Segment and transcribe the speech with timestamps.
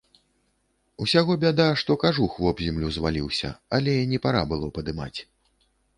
[1.05, 5.15] Усяго бяда, што кажух вобземлю зваліўся, але не пара было падымаць.